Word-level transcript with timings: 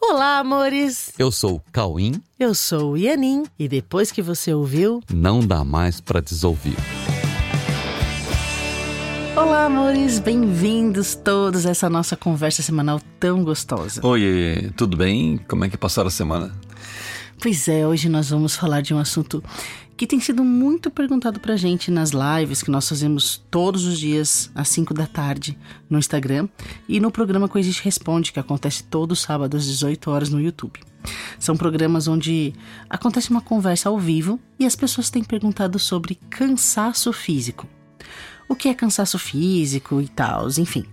Olá, 0.00 0.38
amores! 0.38 1.12
Eu 1.18 1.30
sou 1.32 1.56
o 1.56 1.62
Cauim. 1.72 2.22
Eu 2.38 2.54
sou 2.54 2.92
o 2.92 2.96
Ianin. 2.96 3.44
E 3.58 3.68
depois 3.68 4.10
que 4.12 4.22
você 4.22 4.52
ouviu, 4.54 5.02
Não 5.12 5.40
dá 5.44 5.64
mais 5.64 6.00
pra 6.00 6.20
desouvir. 6.20 6.76
Olá, 9.36 9.66
amores! 9.66 10.18
Bem-vindos 10.18 11.14
todos 11.14 11.66
a 11.66 11.70
essa 11.70 11.90
nossa 11.90 12.16
conversa 12.16 12.62
semanal 12.62 13.00
tão 13.20 13.42
gostosa. 13.44 14.00
Oi, 14.06 14.70
tudo 14.76 14.96
bem? 14.96 15.38
Como 15.48 15.64
é 15.64 15.68
que 15.68 15.76
passaram 15.76 16.08
a 16.08 16.12
semana? 16.12 16.52
Pois 17.40 17.68
é, 17.68 17.86
hoje 17.86 18.08
nós 18.08 18.30
vamos 18.30 18.56
falar 18.56 18.80
de 18.80 18.92
um 18.94 18.98
assunto 18.98 19.42
que 19.98 20.06
tem 20.06 20.20
sido 20.20 20.44
muito 20.44 20.92
perguntado 20.92 21.40
pra 21.40 21.56
gente 21.56 21.90
nas 21.90 22.12
lives 22.12 22.62
que 22.62 22.70
nós 22.70 22.88
fazemos 22.88 23.44
todos 23.50 23.84
os 23.84 23.98
dias 23.98 24.48
às 24.54 24.68
5 24.68 24.94
da 24.94 25.08
tarde 25.08 25.58
no 25.90 25.98
Instagram 25.98 26.48
e 26.88 27.00
no 27.00 27.10
programa 27.10 27.48
Coexiste 27.48 27.82
Responde, 27.82 28.30
que 28.30 28.38
acontece 28.38 28.84
todo 28.84 29.16
sábado 29.16 29.56
às 29.56 29.66
18 29.66 30.08
horas 30.08 30.30
no 30.30 30.40
YouTube. 30.40 30.78
São 31.36 31.56
programas 31.56 32.06
onde 32.06 32.54
acontece 32.88 33.28
uma 33.30 33.40
conversa 33.40 33.88
ao 33.88 33.98
vivo 33.98 34.38
e 34.56 34.64
as 34.64 34.76
pessoas 34.76 35.10
têm 35.10 35.24
perguntado 35.24 35.80
sobre 35.80 36.14
cansaço 36.30 37.12
físico. 37.12 37.66
O 38.48 38.54
que 38.54 38.68
é 38.68 38.74
cansaço 38.74 39.18
físico 39.18 40.00
e 40.00 40.06
tal, 40.06 40.46
enfim. 40.58 40.86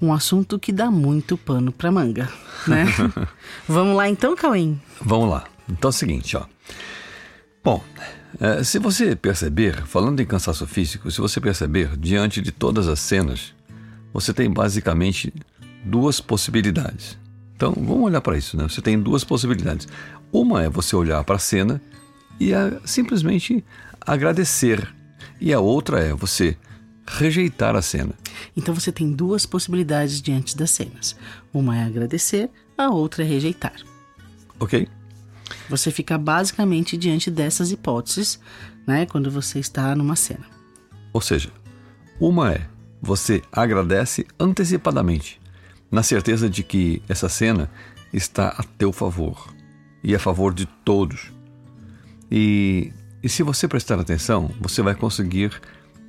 Um 0.00 0.12
assunto 0.12 0.60
que 0.60 0.70
dá 0.70 0.92
muito 0.92 1.36
pano 1.36 1.72
pra 1.72 1.90
manga, 1.90 2.32
né? 2.68 2.86
Vamos 3.66 3.96
lá 3.96 4.08
então, 4.08 4.36
Cauim? 4.36 4.80
Vamos 5.00 5.28
lá. 5.28 5.44
Então 5.68 5.88
é 5.88 5.90
o 5.90 5.92
seguinte, 5.92 6.36
ó. 6.36 6.44
Bom, 7.64 7.82
é, 8.40 8.64
se 8.64 8.78
você 8.78 9.14
perceber, 9.14 9.84
falando 9.86 10.20
em 10.20 10.26
cansaço 10.26 10.66
físico, 10.66 11.10
se 11.10 11.20
você 11.20 11.40
perceber, 11.40 11.96
diante 11.96 12.40
de 12.40 12.50
todas 12.50 12.88
as 12.88 13.00
cenas, 13.00 13.54
você 14.12 14.32
tem 14.32 14.50
basicamente 14.50 15.32
duas 15.84 16.20
possibilidades. 16.20 17.18
Então, 17.56 17.72
vamos 17.72 18.04
olhar 18.04 18.20
para 18.20 18.36
isso, 18.36 18.56
né? 18.56 18.64
Você 18.64 18.82
tem 18.82 18.98
duas 18.98 19.22
possibilidades. 19.24 19.86
Uma 20.32 20.62
é 20.62 20.68
você 20.68 20.96
olhar 20.96 21.22
para 21.24 21.36
a 21.36 21.38
cena 21.38 21.80
e 22.40 22.52
a, 22.52 22.80
simplesmente 22.84 23.64
agradecer. 24.00 24.92
E 25.40 25.52
a 25.52 25.60
outra 25.60 26.00
é 26.00 26.12
você 26.12 26.56
rejeitar 27.06 27.76
a 27.76 27.82
cena. 27.82 28.12
Então 28.56 28.74
você 28.74 28.90
tem 28.90 29.12
duas 29.12 29.46
possibilidades 29.46 30.20
diante 30.20 30.56
das 30.56 30.70
cenas. 30.70 31.16
Uma 31.52 31.78
é 31.78 31.84
agradecer, 31.84 32.50
a 32.76 32.90
outra 32.90 33.22
é 33.22 33.26
rejeitar. 33.26 33.74
Ok? 34.58 34.88
Você 35.68 35.90
fica 35.90 36.18
basicamente 36.18 36.96
diante 36.96 37.30
dessas 37.30 37.70
hipóteses, 37.70 38.38
né, 38.86 39.06
quando 39.06 39.30
você 39.30 39.58
está 39.58 39.94
numa 39.94 40.16
cena. 40.16 40.44
Ou 41.12 41.20
seja, 41.20 41.50
uma 42.20 42.52
é 42.52 42.66
você 43.00 43.42
agradece 43.52 44.26
antecipadamente, 44.40 45.40
na 45.90 46.02
certeza 46.02 46.48
de 46.48 46.62
que 46.62 47.02
essa 47.08 47.28
cena 47.28 47.70
está 48.12 48.48
a 48.48 48.62
teu 48.62 48.92
favor 48.92 49.54
e 50.02 50.14
a 50.14 50.18
favor 50.18 50.54
de 50.54 50.66
todos. 50.66 51.32
E, 52.30 52.92
e 53.22 53.28
se 53.28 53.42
você 53.42 53.68
prestar 53.68 54.00
atenção, 54.00 54.50
você 54.60 54.82
vai 54.82 54.94
conseguir, 54.94 55.52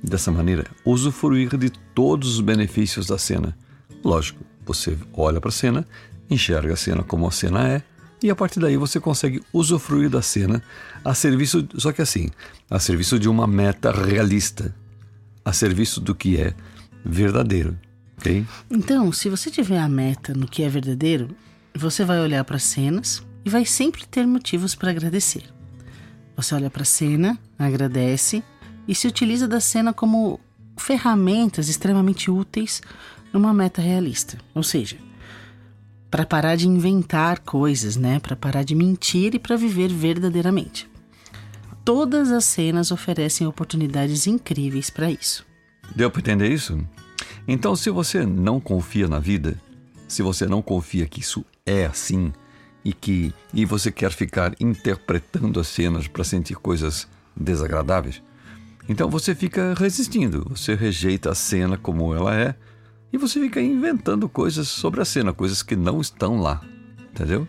dessa 0.02 0.30
maneira, 0.30 0.64
usufruir 0.84 1.56
de 1.56 1.70
todos 1.70 2.34
os 2.34 2.40
benefícios 2.40 3.06
da 3.06 3.18
cena. 3.18 3.56
Lógico, 4.02 4.44
você 4.64 4.96
olha 5.12 5.40
para 5.40 5.50
a 5.50 5.52
cena, 5.52 5.86
enxerga 6.30 6.74
a 6.74 6.76
cena 6.76 7.02
como 7.02 7.28
a 7.28 7.30
cena 7.30 7.68
é, 7.68 7.82
e 8.26 8.30
a 8.30 8.34
partir 8.34 8.58
daí 8.58 8.76
você 8.76 8.98
consegue 8.98 9.40
usufruir 9.52 10.10
da 10.10 10.20
cena 10.20 10.60
a 11.04 11.14
serviço, 11.14 11.64
só 11.76 11.92
que 11.92 12.02
assim, 12.02 12.28
a 12.68 12.80
serviço 12.80 13.20
de 13.20 13.28
uma 13.28 13.46
meta 13.46 13.92
realista, 13.92 14.74
a 15.44 15.52
serviço 15.52 16.00
do 16.00 16.12
que 16.12 16.36
é 16.36 16.52
verdadeiro, 17.04 17.78
ok? 18.18 18.44
Então, 18.68 19.12
se 19.12 19.28
você 19.28 19.48
tiver 19.48 19.78
a 19.78 19.88
meta 19.88 20.34
no 20.34 20.48
que 20.48 20.64
é 20.64 20.68
verdadeiro, 20.68 21.28
você 21.72 22.04
vai 22.04 22.18
olhar 22.18 22.42
para 22.42 22.56
as 22.56 22.64
cenas 22.64 23.22
e 23.44 23.48
vai 23.48 23.64
sempre 23.64 24.04
ter 24.04 24.26
motivos 24.26 24.74
para 24.74 24.90
agradecer. 24.90 25.44
Você 26.36 26.52
olha 26.52 26.68
para 26.68 26.82
a 26.82 26.84
cena, 26.84 27.38
agradece 27.56 28.42
e 28.88 28.94
se 28.94 29.06
utiliza 29.06 29.46
da 29.46 29.60
cena 29.60 29.92
como 29.92 30.40
ferramentas 30.76 31.68
extremamente 31.68 32.28
úteis 32.28 32.82
numa 33.32 33.54
meta 33.54 33.80
realista. 33.80 34.36
Ou 34.52 34.64
seja, 34.64 34.96
para 36.16 36.24
parar 36.24 36.56
de 36.56 36.66
inventar 36.66 37.40
coisas, 37.40 37.94
né? 37.94 38.18
Para 38.18 38.34
parar 38.34 38.62
de 38.62 38.74
mentir 38.74 39.34
e 39.34 39.38
para 39.38 39.54
viver 39.54 39.92
verdadeiramente. 39.92 40.88
Todas 41.84 42.32
as 42.32 42.46
cenas 42.46 42.90
oferecem 42.90 43.46
oportunidades 43.46 44.26
incríveis 44.26 44.88
para 44.88 45.10
isso. 45.10 45.44
Deu 45.94 46.10
para 46.10 46.20
entender 46.20 46.50
isso? 46.50 46.82
Então, 47.46 47.76
se 47.76 47.90
você 47.90 48.24
não 48.24 48.58
confia 48.58 49.06
na 49.06 49.18
vida, 49.18 49.60
se 50.08 50.22
você 50.22 50.46
não 50.46 50.62
confia 50.62 51.04
que 51.04 51.20
isso 51.20 51.44
é 51.66 51.84
assim 51.84 52.32
e 52.82 52.94
que 52.94 53.30
e 53.52 53.66
você 53.66 53.92
quer 53.92 54.10
ficar 54.10 54.54
interpretando 54.58 55.60
as 55.60 55.66
cenas 55.66 56.08
para 56.08 56.24
sentir 56.24 56.54
coisas 56.54 57.06
desagradáveis, 57.36 58.22
então 58.88 59.10
você 59.10 59.34
fica 59.34 59.74
resistindo, 59.74 60.46
você 60.48 60.74
rejeita 60.74 61.32
a 61.32 61.34
cena 61.34 61.76
como 61.76 62.14
ela 62.14 62.34
é 62.34 62.54
e 63.12 63.18
você 63.18 63.40
fica 63.40 63.60
inventando 63.60 64.28
coisas 64.28 64.68
sobre 64.68 65.00
a 65.00 65.04
cena, 65.04 65.32
coisas 65.32 65.62
que 65.62 65.76
não 65.76 66.00
estão 66.00 66.38
lá, 66.38 66.60
entendeu? 67.10 67.46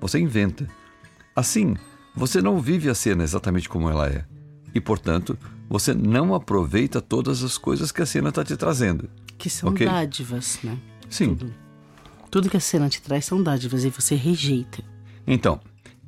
Você 0.00 0.18
inventa. 0.18 0.66
Assim, 1.34 1.76
você 2.14 2.40
não 2.42 2.60
vive 2.60 2.88
a 2.88 2.94
cena 2.94 3.22
exatamente 3.22 3.68
como 3.68 3.88
ela 3.88 4.08
é 4.08 4.24
e, 4.74 4.80
portanto, 4.80 5.38
você 5.68 5.94
não 5.94 6.34
aproveita 6.34 7.00
todas 7.00 7.42
as 7.42 7.58
coisas 7.58 7.92
que 7.92 8.02
a 8.02 8.06
cena 8.06 8.30
está 8.30 8.44
te 8.44 8.56
trazendo. 8.56 9.08
Que 9.36 9.48
são 9.50 9.70
Ok. 9.70 9.86
dádivas, 9.86 10.58
né? 10.62 10.78
Sim. 11.08 11.34
Tudo. 11.34 11.54
Tudo 12.30 12.50
que 12.50 12.56
a 12.56 12.60
cena 12.60 12.88
te 12.88 13.00
traz 13.00 13.24
são 13.24 13.42
dádivas 13.42 13.84
e 13.84 13.90
você 13.90 14.14
rejeita. 14.14 14.82
Então, 15.26 15.60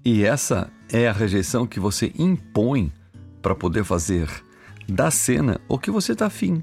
e 0.05 0.25
essa 0.25 0.71
é 0.91 1.09
a 1.09 1.13
rejeição 1.13 1.67
que 1.67 1.79
você 1.79 2.13
impõe 2.19 2.93
para 3.41 3.55
poder 3.55 3.85
fazer 3.85 4.29
da 4.89 5.11
cena 5.11 5.61
o 5.69 5.79
que 5.79 5.91
você 5.91 6.13
está 6.13 6.27
afim. 6.27 6.63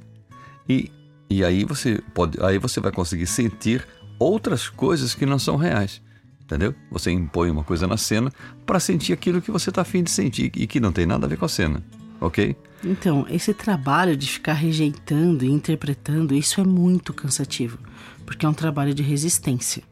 E, 0.67 0.91
e 1.29 1.43
aí 1.43 1.63
você 1.63 2.01
pode, 2.13 2.41
aí 2.43 2.57
você 2.57 2.79
vai 2.79 2.91
conseguir 2.91 3.27
sentir 3.27 3.85
outras 4.19 4.69
coisas 4.69 5.13
que 5.13 5.25
não 5.25 5.39
são 5.39 5.55
reais. 5.55 6.01
Entendeu? 6.41 6.73
Você 6.89 7.11
impõe 7.11 7.51
uma 7.51 7.63
coisa 7.63 7.85
na 7.87 7.97
cena 7.97 8.31
para 8.65 8.79
sentir 8.79 9.11
aquilo 9.11 9.41
que 9.41 9.51
você 9.51 9.69
está 9.69 9.81
afim 9.81 10.01
de 10.01 10.09
sentir 10.09 10.49
e 10.55 10.65
que 10.65 10.79
não 10.79 10.93
tem 10.93 11.05
nada 11.05 11.25
a 11.25 11.29
ver 11.29 11.37
com 11.37 11.45
a 11.45 11.49
cena. 11.49 11.83
Ok? 12.21 12.55
Então, 12.83 13.25
esse 13.29 13.53
trabalho 13.53 14.15
de 14.15 14.27
ficar 14.29 14.53
rejeitando 14.53 15.43
e 15.43 15.49
interpretando, 15.49 16.33
isso 16.33 16.61
é 16.61 16.63
muito 16.63 17.13
cansativo, 17.13 17.77
porque 18.25 18.45
é 18.45 18.49
um 18.49 18.53
trabalho 18.53 18.93
de 18.93 19.03
resistência. 19.03 19.83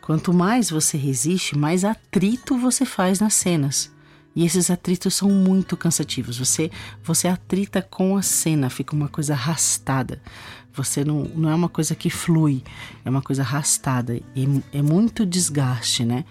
Quanto 0.00 0.32
mais 0.32 0.68
você 0.68 0.96
resiste, 0.96 1.56
mais 1.56 1.84
atrito 1.84 2.58
você 2.58 2.84
faz 2.84 3.20
nas 3.20 3.34
cenas. 3.34 3.91
E 4.34 4.44
esses 4.44 4.70
atritos 4.70 5.14
são 5.14 5.30
muito 5.30 5.76
cansativos. 5.76 6.38
Você 6.38 6.70
você 7.04 7.28
atrita 7.28 7.82
com 7.82 8.16
a 8.16 8.22
cena, 8.22 8.70
fica 8.70 8.94
uma 8.94 9.08
coisa 9.08 9.34
arrastada. 9.34 10.20
Você 10.74 11.04
não, 11.04 11.24
não 11.34 11.50
é 11.50 11.54
uma 11.54 11.68
coisa 11.68 11.94
que 11.94 12.08
flui, 12.08 12.62
é 13.04 13.10
uma 13.10 13.20
coisa 13.20 13.42
arrastada. 13.42 14.18
E 14.34 14.62
é 14.72 14.80
muito 14.80 15.26
desgaste, 15.26 16.04
né? 16.04 16.24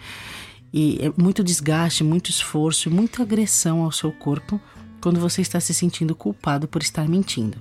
E 0.73 0.97
é 1.01 1.22
muito 1.22 1.44
desgaste, 1.44 2.03
muito 2.03 2.29
esforço 2.29 2.89
muita 2.89 3.22
agressão 3.22 3.81
ao 3.81 3.91
seu 3.91 4.12
corpo 4.12 4.59
quando 5.01 5.19
você 5.19 5.41
está 5.41 5.59
se 5.59 5.73
sentindo 5.73 6.16
culpado 6.16 6.68
por 6.68 6.81
estar 6.81 7.07
mentindo. 7.07 7.57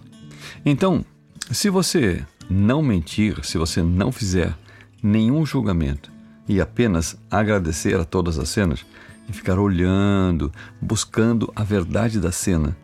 Então, 0.65 1.05
se 1.51 1.69
você 1.69 2.25
não 2.49 2.83
mentir, 2.83 3.45
se 3.45 3.59
você 3.59 3.83
não 3.83 4.13
fizer 4.13 4.57
nenhum 5.03 5.45
julgamento 5.45 6.11
e 6.49 6.61
apenas 6.61 7.17
agradecer 7.31 7.99
a 7.99 8.05
todas 8.05 8.39
as 8.39 8.49
cenas 8.49 8.85
e 9.31 9.33
ficar 9.33 9.59
olhando, 9.59 10.53
buscando 10.81 11.53
a 11.55 11.63
verdade 11.63 12.19
da 12.19 12.33
cena 12.33 12.77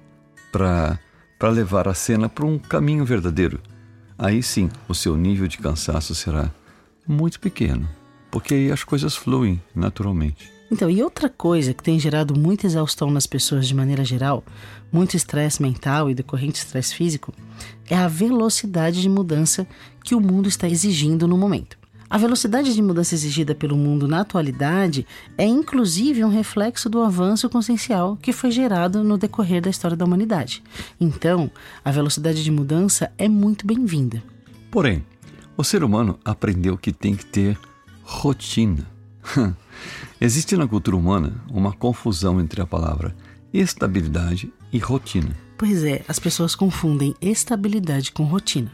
para 0.53 0.99
levar 1.51 1.89
a 1.89 1.95
cena 1.95 2.29
para 2.29 2.47
um 2.47 2.57
caminho 2.59 3.05
verdadeiro, 3.05 3.61
aí 4.17 4.43
sim 4.43 4.71
o 4.89 4.95
seu 4.95 5.17
nível 5.17 5.49
de 5.49 5.59
cansaço 5.59 6.15
será 6.15 6.51
muito 7.07 7.41
pequeno, 7.41 7.89
porque 8.31 8.55
aí 8.55 8.71
as 8.71 8.85
coisas 8.85 9.17
fluem 9.17 9.61
naturalmente. 9.75 10.51
Então, 10.71 10.91
e 10.91 11.03
outra 11.03 11.29
coisa 11.29 11.75
que 11.75 11.83
tem 11.83 11.99
gerado 11.99 12.39
muita 12.39 12.67
exaustão 12.67 13.11
nas 13.11 13.27
pessoas 13.27 13.69
de 13.69 13.75
maneira 13.75 14.05
geral, 14.05 14.45
muito 14.91 15.17
estresse 15.17 15.63
mental 15.63 16.11
e 16.11 16.15
decorrente 16.15 16.59
estresse 16.59 16.95
físico, 16.95 17.33
é 17.89 17.97
a 17.97 18.09
velocidade 18.09 19.01
de 19.01 19.09
mudança 19.09 19.67
que 20.03 20.15
o 20.15 20.21
mundo 20.21 20.49
está 20.49 20.69
exigindo 20.69 21.29
no 21.29 21.37
momento. 21.37 21.77
A 22.09 22.19
velocidade 22.19 22.73
de 22.73 22.81
mudança 22.81 23.15
exigida 23.15 23.55
pelo 23.55 23.77
mundo 23.77 24.07
na 24.07 24.21
atualidade 24.21 25.05
é 25.37 25.45
inclusive 25.45 26.25
um 26.25 26.29
reflexo 26.29 26.89
do 26.89 27.03
avanço 27.03 27.49
consciencial 27.51 28.17
que 28.17 28.33
foi 28.33 28.53
gerado 28.53 29.03
no 29.03 29.19
decorrer 29.19 29.61
da 29.61 29.71
história 29.71 29.97
da 29.97 30.05
humanidade. 30.05 30.63
Então, 31.01 31.51
a 31.85 31.91
velocidade 31.91 32.45
de 32.45 32.51
mudança 32.51 33.11
é 33.19 33.29
muito 33.29 33.67
bem-vinda. 33.67 34.23
Porém, 34.71 35.05
o 35.57 35.65
ser 35.65 35.83
humano 35.83 36.19
aprendeu 36.25 36.79
que 36.79 36.93
tem 36.93 37.17
que 37.17 37.27
ter 37.27 37.59
rotina. 38.05 38.87
Existe 40.21 40.57
na 40.57 40.69
cultura 40.69 40.97
humana 40.97 41.35
uma 41.51 41.73
confusão 41.73 42.41
entre 42.41 42.63
a 42.63 42.67
palavra 42.67 43.17
estabilidade 43.53 44.53
e 44.73 44.79
rotina. 44.79 45.37
Pois 45.59 45.83
é, 45.83 46.05
as 46.07 46.19
pessoas 46.19 46.55
confundem 46.55 47.15
estabilidade 47.21 48.13
com 48.13 48.25
rotina. 48.25 48.71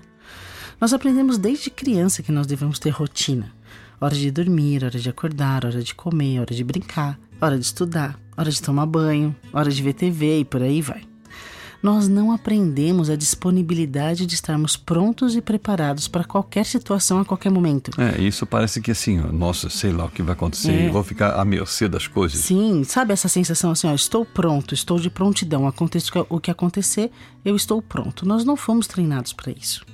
Nós 0.81 0.93
aprendemos 0.93 1.39
desde 1.39 1.71
criança 1.71 2.23
que 2.23 2.33
nós 2.33 2.47
devemos 2.47 2.79
ter 2.79 2.91
rotina. 2.91 3.53
Hora 4.01 4.15
de 4.15 4.31
dormir, 4.31 4.85
hora 4.85 4.99
de 4.99 5.09
acordar, 5.09 5.65
hora 5.65 5.83
de 5.83 5.95
comer, 5.95 6.41
hora 6.41 6.55
de 6.55 6.65
brincar, 6.65 7.19
hora 7.41 7.59
de 7.59 7.65
estudar, 7.65 8.19
hora 8.37 8.51
de 8.51 8.61
tomar 8.61 8.87
banho, 8.87 9.35
hora 9.53 9.71
de 9.71 9.83
ver 9.83 9.93
TV 9.93 10.41
e 10.41 10.45
por 10.45 10.63
aí 10.63 10.83
vai 10.83 11.03
nós 11.83 12.07
não 12.07 12.31
aprendemos 12.31 13.11
a 13.11 13.17
disponibilidade 13.17 14.25
de 14.25 14.35
estarmos 14.35 14.77
prontos 14.77 15.35
e 15.35 15.43
preparados 15.43 16.07
para 16.07 16.23
qualquer 16.23 16.65
situação 16.65 17.19
a 17.19 17.25
qualquer 17.25 17.51
momento. 17.51 17.91
É, 18.01 18.23
isso 18.23 18.47
parece 18.47 18.81
que 18.81 18.93
assim, 18.93 19.21
ó, 19.21 19.33
nossa, 19.33 19.69
sei 19.69 19.93
lá 19.93 20.05
o 20.05 20.09
que 20.09 20.23
vai 20.23 20.35
acontecer, 20.35 20.73
é. 20.73 20.91
vou 20.91 21.03
ficar 21.03 21.35
à 21.35 21.45
mercê 21.45 21.89
das 21.89 22.07
coisas. 22.07 22.39
Sim, 22.39 22.85
sabe 22.85 23.13
essa 23.13 23.29
sensação 23.29 23.73
assim, 23.73 23.89
ó, 23.89 23.95
estou 23.95 24.25
pronto, 24.25 24.75
estou 24.75 24.99
de 24.99 25.11
prontidão, 25.11 25.67
aconteça 25.67 26.09
o 26.29 26.39
que 26.39 26.51
acontecer, 26.51 27.11
eu 27.45 27.57
estou 27.57 27.83
pronto. 27.83 28.27
Nós 28.27 28.45
não 28.45 28.57
fomos 28.57 28.87
treinados 28.87 29.33
para 29.33 29.51
isso. 29.51 29.85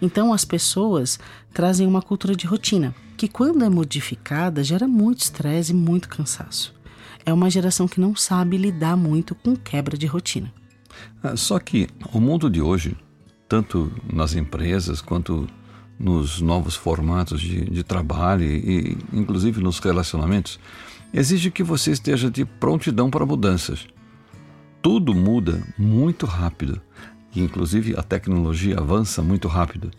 Então 0.00 0.32
as 0.32 0.44
pessoas 0.44 1.18
trazem 1.52 1.86
uma 1.86 2.02
cultura 2.02 2.34
de 2.34 2.46
rotina, 2.46 2.94
que 3.16 3.28
quando 3.28 3.64
é 3.64 3.68
modificada 3.68 4.62
gera 4.62 4.86
muito 4.86 5.20
estresse 5.20 5.72
e 5.72 5.74
muito 5.74 6.08
cansaço. 6.08 6.74
É 7.26 7.32
uma 7.32 7.50
geração 7.50 7.88
que 7.88 8.00
não 8.00 8.14
sabe 8.14 8.56
lidar 8.56 8.96
muito 8.96 9.34
com 9.34 9.56
quebra 9.56 9.98
de 9.98 10.06
rotina. 10.06 10.52
Ah, 11.22 11.36
só 11.36 11.58
que 11.58 11.88
o 12.12 12.20
mundo 12.20 12.48
de 12.48 12.60
hoje, 12.60 12.96
tanto 13.48 13.92
nas 14.10 14.34
empresas 14.34 15.00
quanto 15.00 15.46
nos 15.98 16.40
novos 16.40 16.76
formatos 16.76 17.40
de, 17.40 17.68
de 17.68 17.82
trabalho 17.82 18.44
e, 18.44 18.96
inclusive 19.12 19.60
nos 19.60 19.78
relacionamentos, 19.80 20.60
exige 21.12 21.50
que 21.50 21.62
você 21.62 21.90
esteja 21.90 22.30
de 22.30 22.44
prontidão 22.44 23.10
para 23.10 23.26
mudanças. 23.26 23.86
Tudo 24.80 25.12
muda 25.12 25.62
muito 25.76 26.24
rápido, 26.24 26.80
e 27.34 27.40
inclusive 27.40 27.94
a 27.96 28.02
tecnologia 28.02 28.78
avança 28.78 29.22
muito 29.22 29.48
rápido. 29.48 29.90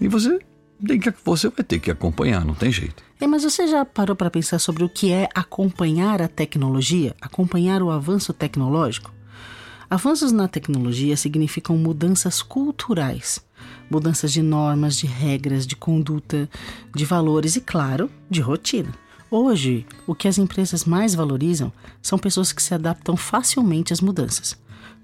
E 0.00 0.08
você 0.08 0.38
tem 0.86 0.98
que, 0.98 1.12
você 1.24 1.48
vai 1.48 1.64
ter 1.64 1.78
que 1.78 1.90
acompanhar, 1.90 2.44
não 2.44 2.54
tem 2.54 2.70
jeito. 2.70 3.02
É, 3.20 3.26
mas 3.26 3.42
você 3.42 3.66
já 3.66 3.84
parou 3.84 4.14
para 4.14 4.30
pensar 4.30 4.58
sobre 4.58 4.84
o 4.84 4.88
que 4.88 5.12
é 5.12 5.28
acompanhar 5.34 6.20
a 6.20 6.28
tecnologia, 6.28 7.14
acompanhar 7.20 7.82
o 7.82 7.90
avanço 7.90 8.32
tecnológico? 8.32 9.12
Avanços 9.88 10.32
na 10.32 10.48
tecnologia 10.48 11.16
significam 11.16 11.76
mudanças 11.76 12.42
culturais, 12.42 13.44
mudanças 13.90 14.32
de 14.32 14.42
normas, 14.42 14.96
de 14.96 15.06
regras, 15.06 15.66
de 15.66 15.76
conduta, 15.76 16.48
de 16.94 17.04
valores 17.04 17.54
e, 17.56 17.60
claro, 17.60 18.10
de 18.28 18.40
rotina. 18.40 18.92
Hoje, 19.30 19.86
o 20.06 20.14
que 20.14 20.28
as 20.28 20.38
empresas 20.38 20.84
mais 20.84 21.14
valorizam 21.14 21.72
são 22.02 22.18
pessoas 22.18 22.52
que 22.52 22.62
se 22.62 22.74
adaptam 22.74 23.16
facilmente 23.16 23.92
às 23.92 24.00
mudanças, 24.00 24.58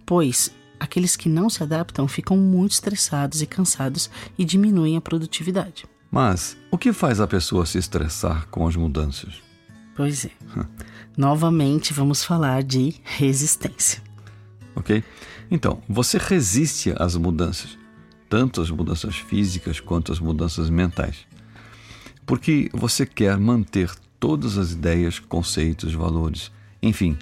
pois 0.04 0.52
aqueles 0.80 1.14
que 1.14 1.28
não 1.28 1.48
se 1.48 1.62
adaptam 1.62 2.08
ficam 2.08 2.36
muito 2.36 2.72
estressados 2.72 3.42
e 3.42 3.46
cansados 3.46 4.10
e 4.36 4.44
diminuem 4.44 4.96
a 4.96 5.00
produtividade. 5.00 5.84
Mas 6.10 6.56
o 6.70 6.78
que 6.78 6.92
faz 6.92 7.20
a 7.20 7.26
pessoa 7.26 7.64
se 7.64 7.78
estressar 7.78 8.48
com 8.48 8.66
as 8.66 8.74
mudanças? 8.74 9.34
Pois 9.94 10.24
é. 10.24 10.30
Novamente 11.16 11.92
vamos 11.92 12.24
falar 12.24 12.62
de 12.64 12.94
resistência 13.04 14.02
ok? 14.74 15.04
Então, 15.50 15.82
você 15.88 16.18
resiste 16.18 16.92
às 16.96 17.16
mudanças, 17.16 17.78
tanto 18.28 18.60
as 18.60 18.70
mudanças 18.70 19.16
físicas 19.16 19.80
quanto 19.80 20.12
as 20.12 20.18
mudanças 20.18 20.68
mentais, 20.70 21.26
porque 22.26 22.70
você 22.72 23.06
quer 23.06 23.36
manter 23.38 23.90
todas 24.18 24.58
as 24.58 24.72
ideias, 24.72 25.18
conceitos, 25.18 25.94
valores, 25.94 26.50
enfim, 26.82 27.16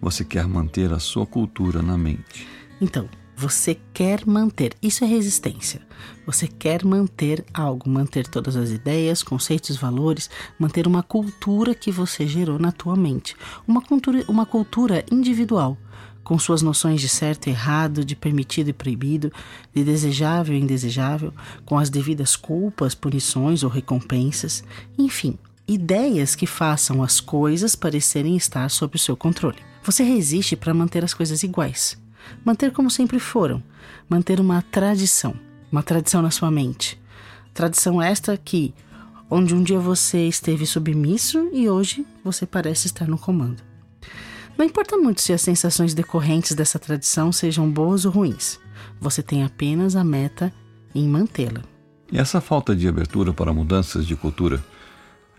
você 0.00 0.24
quer 0.24 0.46
manter 0.46 0.92
a 0.92 0.98
sua 0.98 1.26
cultura 1.26 1.82
na 1.82 1.96
mente. 1.96 2.46
Então, 2.84 3.08
você 3.34 3.78
quer 3.94 4.26
manter, 4.26 4.74
isso 4.82 5.04
é 5.04 5.06
resistência. 5.06 5.80
Você 6.26 6.46
quer 6.46 6.84
manter 6.84 7.42
algo, 7.54 7.88
manter 7.88 8.28
todas 8.28 8.56
as 8.56 8.68
ideias, 8.68 9.22
conceitos, 9.22 9.78
valores, 9.78 10.28
manter 10.58 10.86
uma 10.86 11.02
cultura 11.02 11.74
que 11.74 11.90
você 11.90 12.26
gerou 12.26 12.58
na 12.58 12.70
tua 12.70 12.94
mente, 12.94 13.34
uma 13.66 13.80
cultura, 13.80 14.22
uma 14.28 14.44
cultura 14.44 15.02
individual, 15.10 15.78
com 16.22 16.38
suas 16.38 16.60
noções 16.60 17.00
de 17.00 17.08
certo 17.08 17.46
e 17.46 17.50
errado, 17.52 18.04
de 18.04 18.14
permitido 18.14 18.68
e 18.68 18.74
proibido, 18.74 19.32
de 19.74 19.82
desejável 19.82 20.54
e 20.54 20.60
indesejável, 20.60 21.32
com 21.64 21.78
as 21.78 21.88
devidas 21.88 22.36
culpas, 22.36 22.94
punições 22.94 23.62
ou 23.62 23.70
recompensas, 23.70 24.62
enfim, 24.98 25.38
ideias 25.66 26.34
que 26.34 26.46
façam 26.46 27.02
as 27.02 27.18
coisas 27.18 27.74
parecerem 27.74 28.36
estar 28.36 28.70
sob 28.70 28.96
o 28.96 28.98
seu 28.98 29.16
controle. 29.16 29.56
Você 29.82 30.02
resiste 30.02 30.54
para 30.54 30.74
manter 30.74 31.02
as 31.02 31.14
coisas 31.14 31.42
iguais, 31.42 31.98
manter 32.44 32.72
como 32.72 32.90
sempre 32.90 33.18
foram, 33.18 33.62
manter 34.08 34.40
uma 34.40 34.62
tradição, 34.62 35.34
uma 35.70 35.82
tradição 35.82 36.22
na 36.22 36.30
sua 36.30 36.50
mente. 36.50 37.00
Tradição 37.52 38.00
esta 38.00 38.36
que, 38.36 38.74
onde 39.30 39.54
um 39.54 39.62
dia 39.62 39.78
você 39.78 40.26
esteve 40.26 40.66
submisso 40.66 41.48
e 41.52 41.68
hoje 41.68 42.06
você 42.22 42.46
parece 42.46 42.86
estar 42.86 43.06
no 43.06 43.18
comando. 43.18 43.62
Não 44.56 44.64
importa 44.64 44.96
muito 44.96 45.20
se 45.20 45.32
as 45.32 45.42
sensações 45.42 45.94
decorrentes 45.94 46.54
dessa 46.54 46.78
tradição 46.78 47.32
sejam 47.32 47.70
boas 47.70 48.04
ou 48.04 48.12
ruins, 48.12 48.60
você 49.00 49.22
tem 49.22 49.42
apenas 49.42 49.96
a 49.96 50.04
meta 50.04 50.52
em 50.94 51.08
mantê-la. 51.08 51.62
E 52.12 52.18
essa 52.18 52.40
falta 52.40 52.76
de 52.76 52.86
abertura 52.86 53.32
para 53.32 53.52
mudanças 53.52 54.06
de 54.06 54.14
cultura 54.14 54.64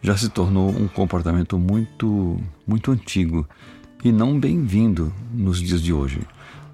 já 0.02 0.18
se 0.18 0.30
tornou 0.30 0.70
um 0.70 0.88
comportamento 0.88 1.58
muito, 1.58 2.40
muito 2.68 2.92
antigo 2.92 3.48
e 4.04 4.12
não 4.12 4.40
bem-vindo 4.40 5.12
nos 5.34 5.62
dias 5.62 5.82
de 5.82 5.94
hoje, 5.94 6.20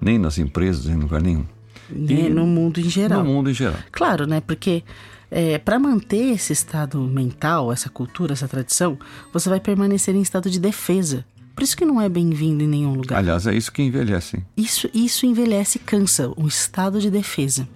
nem 0.02 0.18
nas 0.18 0.36
empresas, 0.36 0.86
em 0.86 0.96
lugar 0.96 1.22
nenhum. 1.22 1.46
E 1.90 2.28
no 2.28 2.46
mundo 2.46 2.80
em 2.80 2.88
geral. 2.88 3.22
No 3.22 3.30
mundo 3.30 3.50
em 3.50 3.54
geral. 3.54 3.78
Claro, 3.90 4.26
né? 4.26 4.40
Porque 4.40 4.82
é, 5.30 5.58
para 5.58 5.78
manter 5.78 6.32
esse 6.34 6.52
estado 6.52 7.00
mental, 7.00 7.72
essa 7.72 7.88
cultura, 7.88 8.32
essa 8.32 8.48
tradição, 8.48 8.98
você 9.32 9.48
vai 9.48 9.60
permanecer 9.60 10.14
em 10.14 10.20
estado 10.22 10.50
de 10.50 10.58
defesa. 10.58 11.24
Por 11.54 11.62
isso 11.62 11.76
que 11.76 11.84
não 11.84 12.00
é 12.00 12.08
bem-vindo 12.08 12.64
em 12.64 12.66
nenhum 12.66 12.94
lugar. 12.94 13.18
Aliás, 13.18 13.46
é 13.46 13.54
isso 13.54 13.70
que 13.70 13.82
envelhece. 13.82 14.42
Isso, 14.56 14.90
isso 14.92 15.26
envelhece 15.26 15.78
e 15.78 15.80
cansa, 15.80 16.32
um 16.36 16.46
estado 16.46 17.00
de 17.00 17.10
defesa. 17.10 17.68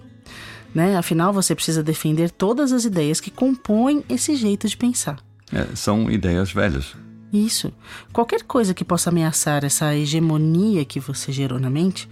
Né? 0.73 0.97
Afinal, 0.97 1.31
você 1.31 1.55
precisa 1.55 1.81
defender 1.81 2.31
todas 2.31 2.71
as 2.71 2.85
ideias 2.85 3.21
que 3.21 3.31
compõem 3.31 4.03
esse 4.09 4.35
jeito 4.35 4.67
de 4.67 4.75
pensar. 4.75 5.17
É, 5.53 5.75
são 5.75 6.11
ideias 6.11 6.51
velhas. 6.51 6.95
Isso. 7.31 7.73
Qualquer 8.13 8.43
coisa 8.43 8.73
que 8.73 8.85
possa 8.85 9.09
ameaçar 9.09 9.63
essa 9.63 9.95
hegemonia 9.95 10.85
que 10.85 10.99
você 10.99 11.31
gerou 11.31 11.59
na 11.59 11.69
mente, 11.69 12.07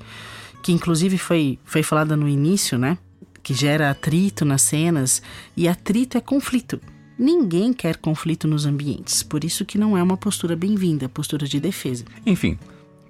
que 0.61 0.71
inclusive 0.71 1.17
foi, 1.17 1.59
foi 1.63 1.83
falada 1.83 2.17
no 2.17 2.27
início, 2.27 2.77
né? 2.77 2.97
Que 3.41 3.53
gera 3.53 3.91
atrito 3.91 4.43
nas 4.43 4.61
cenas, 4.61 5.21
e 5.55 5.67
atrito 5.67 6.17
é 6.17 6.21
conflito. 6.21 6.81
Ninguém 7.17 7.71
quer 7.71 7.95
conflito 7.95 8.47
nos 8.47 8.65
ambientes, 8.65 9.23
por 9.23 9.43
isso 9.43 9.63
que 9.63 9.77
não 9.77 9.97
é 9.97 10.03
uma 10.03 10.17
postura 10.17 10.55
bem-vinda, 10.55 11.07
postura 11.07 11.47
de 11.47 11.61
defesa. 11.61 12.03
Enfim, 12.25 12.59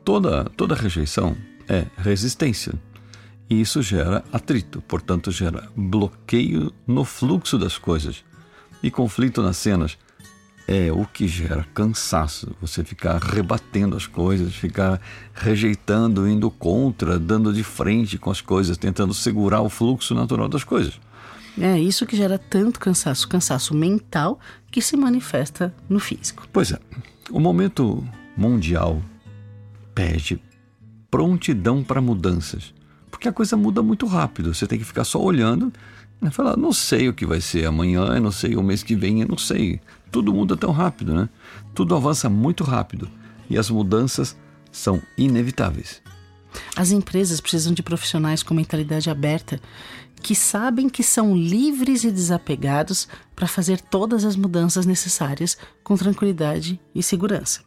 toda, 0.03 0.46
toda 0.56 0.75
rejeição 0.75 1.36
é 1.68 1.88
resistência. 1.98 2.74
E 3.50 3.60
isso 3.62 3.82
gera 3.82 4.24
atrito, 4.32 4.82
portanto, 4.82 5.32
gera 5.32 5.70
bloqueio 5.75 6.72
no 6.86 7.03
fluxo 7.03 7.58
das 7.58 7.77
coisas. 7.77 8.24
E 8.84 8.91
conflito 8.91 9.41
nas 9.41 9.58
cenas 9.58 9.98
é 10.67 10.91
o 10.91 11.05
que 11.05 11.27
gera 11.27 11.65
cansaço. 11.74 12.55
Você 12.60 12.84
ficar 12.84 13.22
rebatendo 13.22 13.95
as 13.95 14.07
coisas, 14.07 14.55
ficar 14.55 15.00
rejeitando, 15.34 16.27
indo 16.27 16.50
contra, 16.50 17.19
dando 17.19 17.53
de 17.53 17.63
frente 17.63 18.17
com 18.17 18.31
as 18.31 18.41
coisas, 18.41 18.77
tentando 18.77 19.13
segurar 19.13 19.62
o 19.62 19.69
fluxo 19.69 20.15
natural 20.15 20.48
das 20.48 20.63
coisas. 20.63 21.00
É 21.60 21.79
isso 21.79 22.05
que 22.05 22.17
gera 22.17 22.38
tanto 22.38 22.79
cansaço, 22.79 23.27
cansaço 23.29 23.74
mental 23.74 24.39
que 24.69 24.81
se 24.81 24.98
manifesta 24.98 25.74
no 25.88 26.00
físico. 26.00 26.48
Pois 26.51 26.72
é. 26.72 26.79
O 27.31 27.39
momento 27.39 28.03
mundial 28.36 29.01
pede 29.93 30.41
prontidão 31.10 31.81
para 31.81 32.01
mudanças, 32.01 32.74
porque 33.10 33.29
a 33.29 33.31
coisa 33.31 33.55
muda 33.55 33.81
muito 33.81 34.05
rápido. 34.05 34.53
Você 34.53 34.67
tem 34.67 34.77
que 34.77 34.84
ficar 34.84 35.05
só 35.05 35.22
olhando 35.22 35.72
e 36.22 36.29
falar: 36.29 36.57
não 36.57 36.74
sei 36.74 37.07
o 37.07 37.13
que 37.13 37.25
vai 37.25 37.39
ser 37.39 37.65
amanhã, 37.65 38.15
eu 38.15 38.22
não 38.22 38.31
sei 38.31 38.55
o 38.55 38.63
mês 38.63 38.84
que 38.84 38.95
vem, 38.95 39.22
eu 39.22 39.27
não 39.27 39.38
sei. 39.38 39.79
Tudo 40.15 40.34
muda 40.34 40.55
tão 40.55 40.72
rápido, 40.72 41.13
né? 41.13 41.27
Tudo 41.74 41.93
avança 41.93 42.29
muito 42.29 42.63
rápido 42.63 43.12
e 43.50 43.57
as 43.57 43.69
mudanças 43.69 44.34
são 44.72 45.01
inevitáveis. 45.17 46.01
As 46.74 46.91
empresas 46.91 47.41
precisam 47.41 47.74
de 47.74 47.84
profissionais 47.84 48.41
com 48.41 48.53
mentalidade 48.53 49.10
aberta 49.10 49.60
que 50.22 50.34
sabem 50.34 50.88
que 50.88 51.03
são 51.03 51.36
livres 51.36 52.05
e 52.05 52.12
desapegados 52.12 53.10
para 53.36 53.45
fazer 53.45 53.81
todas 53.81 54.24
as 54.24 54.38
mudanças 54.38 54.86
necessárias 54.86 55.57
com 55.84 55.98
tranquilidade 55.98 56.79
e 56.95 57.03
segurança. 57.03 57.60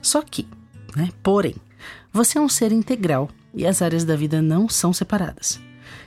Só 0.00 0.22
que, 0.22 0.48
né, 0.96 1.10
porém, 1.22 1.54
você 2.10 2.38
é 2.38 2.40
um 2.40 2.48
ser 2.48 2.72
integral 2.72 3.28
e 3.52 3.66
as 3.66 3.82
áreas 3.82 4.06
da 4.06 4.16
vida 4.16 4.40
não 4.40 4.70
são 4.70 4.90
separadas. 4.90 5.60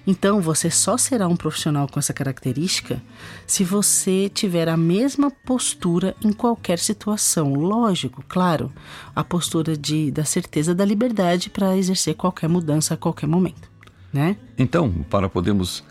Então, 0.05 0.41
você 0.41 0.69
só 0.69 0.97
será 0.97 1.27
um 1.27 1.35
profissional 1.35 1.87
com 1.87 1.99
essa 1.99 2.13
característica 2.13 3.01
se 3.45 3.63
você 3.63 4.29
tiver 4.33 4.69
a 4.69 4.77
mesma 4.77 5.29
postura 5.29 6.15
em 6.23 6.31
qualquer 6.31 6.79
situação. 6.79 7.53
Lógico, 7.53 8.23
claro, 8.27 8.71
a 9.15 9.23
postura 9.23 9.75
de, 9.75 10.11
da 10.11 10.23
certeza 10.23 10.73
da 10.73 10.85
liberdade 10.85 11.49
para 11.49 11.77
exercer 11.77 12.15
qualquer 12.15 12.47
mudança 12.47 12.93
a 12.93 12.97
qualquer 12.97 13.27
momento 13.27 13.77
né? 14.11 14.37
Então, 14.57 14.91
para 15.09 15.29
podermos 15.29 15.83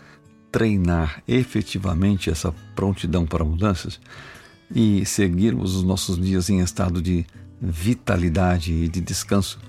treinar 0.51 1.21
efetivamente 1.27 2.29
essa 2.29 2.53
prontidão 2.75 3.25
para 3.25 3.43
mudanças, 3.43 3.99
e 4.73 5.05
seguirmos 5.05 5.75
os 5.75 5.83
nossos 5.83 6.19
dias 6.19 6.49
em 6.49 6.59
estado 6.59 7.01
de 7.01 7.25
vitalidade 7.61 8.73
e 8.73 8.89
de 8.89 8.99
descanso, 8.99 9.59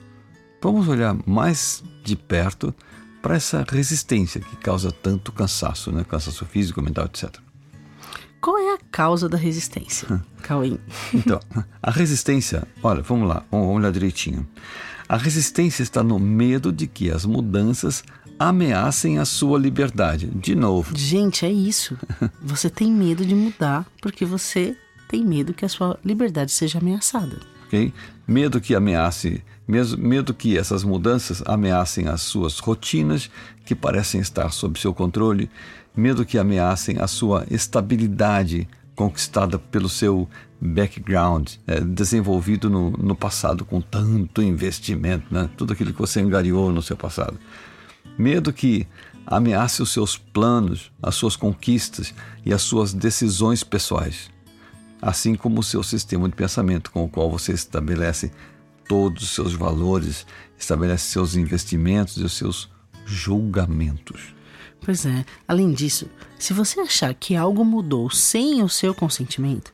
vamos 0.60 0.88
olhar 0.88 1.16
mais 1.24 1.84
de 2.02 2.16
perto 2.16 2.74
para 3.22 3.36
essa 3.36 3.64
resistência 3.68 4.40
que 4.40 4.56
causa 4.56 4.92
tanto 4.92 5.32
cansaço, 5.32 5.90
né? 5.92 6.04
cansaço 6.04 6.44
físico, 6.46 6.82
mental, 6.82 7.06
etc. 7.06 7.36
Qual 8.40 8.56
é 8.56 8.74
a 8.74 8.78
causa 8.90 9.28
da 9.28 9.36
resistência, 9.36 10.22
Cauim? 10.42 10.78
Então, 11.12 11.40
a 11.82 11.90
resistência, 11.90 12.66
olha, 12.82 13.02
vamos 13.02 13.28
lá, 13.28 13.44
vamos 13.50 13.76
olhar 13.76 13.90
direitinho. 13.90 14.46
A 15.08 15.16
resistência 15.16 15.82
está 15.82 16.02
no 16.02 16.18
medo 16.18 16.70
de 16.70 16.86
que 16.86 17.10
as 17.10 17.24
mudanças 17.24 18.04
ameacem 18.38 19.18
a 19.18 19.24
sua 19.24 19.58
liberdade. 19.58 20.26
De 20.26 20.54
novo. 20.54 20.96
Gente, 20.96 21.44
é 21.44 21.50
isso. 21.50 21.98
Você 22.40 22.70
tem 22.70 22.92
medo 22.92 23.24
de 23.24 23.34
mudar 23.34 23.86
porque 24.00 24.24
você 24.24 24.76
tem 25.08 25.24
medo 25.24 25.54
que 25.54 25.64
a 25.64 25.68
sua 25.68 25.98
liberdade 26.04 26.52
seja 26.52 26.78
ameaçada. 26.78 27.38
Ok? 27.68 27.92
Medo 28.26 28.60
que 28.60 28.74
ameace, 28.74 29.44
medo 29.98 30.32
que 30.32 30.56
essas 30.56 30.82
mudanças 30.82 31.42
ameacem 31.46 32.08
as 32.08 32.22
suas 32.22 32.58
rotinas 32.58 33.30
que 33.66 33.74
parecem 33.74 34.22
estar 34.22 34.50
sob 34.50 34.78
seu 34.78 34.94
controle, 34.94 35.50
medo 35.94 36.24
que 36.24 36.38
ameacem 36.38 36.96
a 36.98 37.06
sua 37.06 37.46
estabilidade 37.50 38.66
conquistada 38.96 39.58
pelo 39.58 39.88
seu 39.88 40.26
background, 40.60 41.52
é, 41.66 41.80
desenvolvido 41.80 42.70
no, 42.70 42.90
no 42.90 43.14
passado 43.14 43.64
com 43.64 43.80
tanto 43.80 44.42
investimento, 44.42 45.32
né? 45.32 45.48
tudo 45.56 45.74
aquilo 45.74 45.92
que 45.92 46.00
você 46.00 46.20
engariou 46.20 46.72
no 46.72 46.82
seu 46.82 46.96
passado. 46.96 47.38
Medo 48.18 48.52
que 48.52 48.86
ameace 49.26 49.82
os 49.82 49.92
seus 49.92 50.16
planos, 50.16 50.90
as 51.02 51.14
suas 51.14 51.36
conquistas 51.36 52.14
e 52.44 52.52
as 52.52 52.62
suas 52.62 52.94
decisões 52.94 53.62
pessoais, 53.62 54.30
assim 55.00 55.34
como 55.34 55.60
o 55.60 55.62
seu 55.62 55.82
sistema 55.82 56.28
de 56.28 56.34
pensamento 56.34 56.90
com 56.90 57.04
o 57.04 57.08
qual 57.08 57.30
você 57.30 57.52
estabelece 57.52 58.32
todos 58.88 59.22
os 59.22 59.30
seus 59.30 59.52
valores, 59.52 60.26
estabelece 60.58 61.10
seus 61.10 61.36
investimentos 61.36 62.16
e 62.16 62.24
os 62.24 62.32
seus 62.32 62.70
julgamentos. 63.04 64.34
Pois 64.80 65.04
é. 65.04 65.24
Além 65.46 65.72
disso, 65.72 66.08
se 66.38 66.52
você 66.52 66.80
achar 66.80 67.12
que 67.14 67.36
algo 67.36 67.64
mudou 67.64 68.10
sem 68.10 68.62
o 68.62 68.68
seu 68.68 68.94
consentimento, 68.94 69.72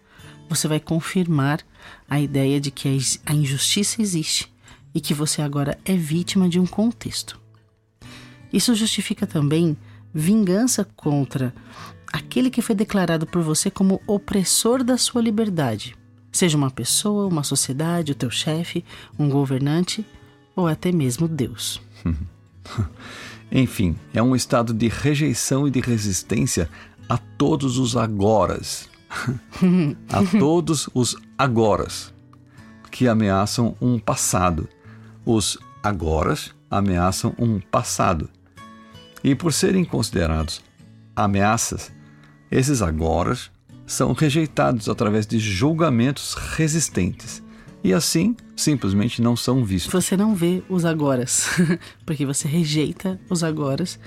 você 0.49 0.67
vai 0.67 0.81
confirmar 0.81 1.61
a 2.09 2.21
ideia 2.21 2.61
de 2.61 2.71
que 2.71 2.89
a 3.25 3.35
injustiça 3.35 4.01
existe 4.01 4.53
e 4.95 5.01
que 5.01 5.15
você 5.15 5.43
agora 5.43 5.79
é 5.85 5.95
vítima 5.95 6.49
de 6.49 6.59
um 6.59 6.67
contexto. 6.67 7.41
Isso 8.53 8.75
justifica 8.75 9.27
também 9.27 9.77
vingança 10.13 10.85
contra 10.97 11.53
aquele 12.15 12.49
que 12.49 12.63
foi 12.63 12.77
declarado 12.77 13.27
por 13.27 13.43
você 13.43 13.69
como 13.69 14.01
opressor 14.07 14.85
da 14.85 14.97
sua 14.97 15.21
liberdade, 15.21 15.97
seja 16.31 16.57
uma 16.57 16.71
pessoa, 16.71 17.27
uma 17.27 17.43
sociedade, 17.43 18.13
o 18.13 18.15
teu 18.15 18.31
chefe, 18.31 18.85
um 19.19 19.29
governante 19.29 20.07
ou 20.55 20.69
até 20.69 20.93
mesmo 20.93 21.27
Deus. 21.27 21.83
Enfim, 23.51 23.97
é 24.15 24.23
um 24.23 24.37
estado 24.37 24.73
de 24.73 24.87
rejeição 24.87 25.67
e 25.67 25.73
de 25.73 25.81
resistência 25.81 26.71
a 27.09 27.19
todos 27.19 27.79
os 27.79 27.97
agoras. 27.97 28.89
a 30.09 30.23
todos 30.39 30.89
os 30.95 31.17
agoras 31.37 32.15
que 32.93 33.09
ameaçam 33.09 33.77
um 33.81 33.99
passado. 33.99 34.69
Os 35.27 35.59
agoras 35.83 36.55
ameaçam 36.71 37.35
um 37.37 37.59
passado. 37.59 38.31
E 39.25 39.35
por 39.35 39.53
serem 39.53 39.85
considerados 39.85 40.63
ameaças, 41.17 41.93
esses 42.55 42.81
agoras 42.83 43.51
são 43.87 44.13
rejeitados 44.13 44.89
através 44.89 45.27
de 45.27 45.39
julgamentos 45.39 46.35
resistentes 46.35 47.43
e 47.83 47.93
assim 47.93 48.37
simplesmente 48.57 49.21
não 49.21 49.37
são 49.37 49.65
vistos. 49.65 49.93
Você 49.93 50.17
não 50.17 50.35
vê 50.35 50.63
os 50.69 50.85
agoras, 50.85 51.49
porque 52.07 52.25
você 52.25 52.49
rejeita 52.49 53.21
os 53.29 53.45
agoras, 53.45 53.99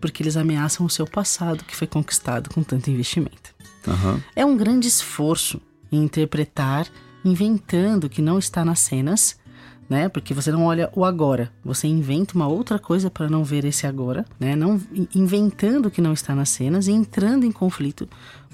porque 0.00 0.22
eles 0.22 0.36
ameaçam 0.36 0.84
o 0.84 0.90
seu 0.90 1.06
passado 1.06 1.64
que 1.64 1.74
foi 1.74 1.86
conquistado 1.86 2.50
com 2.50 2.62
tanto 2.62 2.90
investimento. 2.90 3.54
Uhum. 3.86 4.20
É 4.36 4.44
um 4.44 4.56
grande 4.56 4.88
esforço 4.88 5.60
em 5.90 6.02
interpretar, 6.02 6.86
inventando 7.24 8.08
que 8.08 8.20
não 8.20 8.38
está 8.38 8.64
nas 8.64 8.80
cenas, 8.80 9.38
né? 9.88 10.08
Porque 10.08 10.34
você 10.34 10.52
não 10.52 10.64
olha 10.64 10.90
o 10.94 11.04
agora, 11.04 11.50
você 11.64 11.86
inventa 11.86 12.34
uma 12.34 12.46
outra 12.46 12.78
coisa 12.78 13.10
para 13.10 13.28
não 13.28 13.42
ver 13.42 13.64
esse 13.64 13.86
agora, 13.86 14.24
né? 14.38 14.54
Não 14.54 14.80
inventando 15.14 15.90
que 15.90 16.00
não 16.00 16.12
está 16.12 16.34
nas 16.34 16.50
cenas 16.50 16.86
e 16.86 16.92
entrando 16.92 17.44
em 17.44 17.52
conflito 17.52 18.08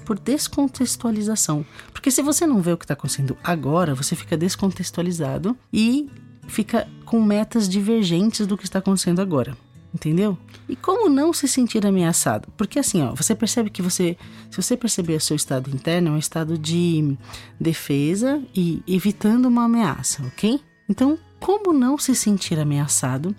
por 0.05 0.19
descontextualização. 0.19 1.65
Porque 1.91 2.11
se 2.11 2.21
você 2.21 2.45
não 2.45 2.61
vê 2.61 2.71
o 2.71 2.77
que 2.77 2.85
está 2.85 2.93
acontecendo 2.93 3.37
agora, 3.43 3.95
você 3.95 4.15
fica 4.15 4.37
descontextualizado 4.37 5.57
e 5.73 6.09
fica 6.47 6.87
com 7.05 7.21
metas 7.21 7.67
divergentes 7.67 8.45
do 8.45 8.57
que 8.57 8.63
está 8.63 8.79
acontecendo 8.79 9.19
agora. 9.19 9.57
Entendeu? 9.93 10.37
E 10.67 10.75
como 10.75 11.09
não 11.09 11.31
se 11.31 11.47
sentir 11.47 11.85
ameaçado? 11.85 12.49
Porque 12.57 12.79
assim, 12.79 13.01
ó, 13.01 13.15
você 13.15 13.33
percebe 13.33 13.69
que 13.69 13.81
você, 13.81 14.17
se 14.51 14.61
você 14.61 14.75
perceber 14.75 15.15
o 15.15 15.21
seu 15.21 15.37
estado 15.37 15.69
interno, 15.69 16.09
é 16.09 16.11
um 16.11 16.17
estado 16.17 16.57
de 16.57 17.17
defesa 17.59 18.43
e 18.53 18.83
evitando 18.85 19.45
uma 19.45 19.63
ameaça, 19.63 20.21
ok? 20.27 20.59
Então, 20.87 21.17
como 21.39 21.73
não 21.73 21.97
se 21.97 22.15
sentir 22.15 22.59
ameaçado 22.59 23.35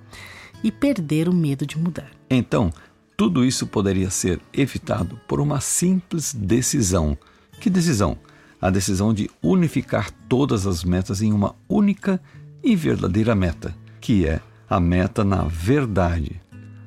e 0.63 0.71
perder 0.71 1.29
o 1.29 1.35
medo 1.35 1.67
de 1.67 1.79
mudar? 1.79 2.11
Então, 2.29 2.73
tudo 3.17 3.45
isso 3.45 3.67
poderia 3.67 4.11
ser 4.11 4.41
evitado 4.53 5.19
por 5.27 5.41
uma 5.41 5.61
simples 5.61 6.35
decisão. 6.35 7.17
Que 7.61 7.71
decisão? 7.71 8.19
A 8.61 8.69
decisão 8.69 9.15
de 9.15 9.31
unificar 9.43 10.11
todas 10.29 10.67
as 10.67 10.85
metas 10.85 11.23
em 11.23 11.33
uma 11.33 11.55
única 11.69 12.21
e 12.63 12.75
verdadeira 12.75 13.35
meta, 13.35 13.75
que 14.01 14.27
é 14.27 14.41
a 14.69 14.81
meta 14.81 15.25
na 15.25 15.43
verdade. 15.45 16.41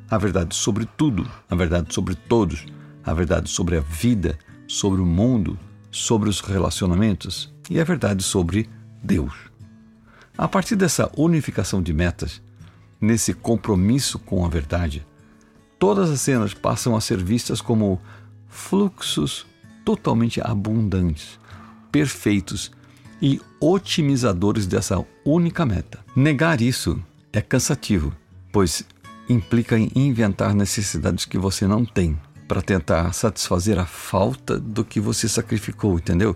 A 0.09 0.17
verdade 0.17 0.55
sobre 0.55 0.85
tudo, 0.85 1.27
a 1.49 1.55
verdade 1.55 1.93
sobre 1.93 2.15
todos, 2.15 2.65
a 3.03 3.13
verdade 3.13 3.49
sobre 3.49 3.77
a 3.77 3.81
vida, 3.81 4.37
sobre 4.67 5.01
o 5.01 5.05
mundo, 5.05 5.57
sobre 5.91 6.29
os 6.29 6.41
relacionamentos 6.41 7.51
e 7.69 7.79
a 7.79 7.83
verdade 7.83 8.23
sobre 8.23 8.69
Deus. 9.03 9.48
A 10.39 10.47
partir 10.47 10.77
dessa 10.77 11.11
unificação 11.17 11.81
de 11.81 11.91
metas, 11.91 12.41
nesse 13.01 13.33
compromisso 13.33 14.17
com 14.17 14.45
a 14.45 14.47
verdade, 14.47 15.05
todas 15.77 16.09
as 16.09 16.21
cenas 16.21 16.53
passam 16.53 16.95
a 16.95 17.01
ser 17.01 17.21
vistas 17.21 17.59
como 17.59 18.01
fluxos 18.47 19.45
totalmente 19.83 20.39
abundantes, 20.39 21.37
perfeitos 21.91 22.71
e 23.21 23.41
otimizadores 23.59 24.65
dessa 24.65 25.05
única 25.25 25.65
meta. 25.65 25.99
Negar 26.15 26.61
isso 26.61 26.97
é 27.33 27.41
cansativo, 27.41 28.15
pois 28.49 28.85
implica 29.27 29.77
em 29.77 29.91
inventar 29.93 30.55
necessidades 30.55 31.25
que 31.25 31.37
você 31.37 31.67
não 31.67 31.83
tem 31.83 32.17
para 32.47 32.61
tentar 32.61 33.11
satisfazer 33.11 33.77
a 33.77 33.85
falta 33.85 34.57
do 34.57 34.85
que 34.85 35.01
você 35.01 35.27
sacrificou, 35.27 35.99
entendeu? 35.99 36.33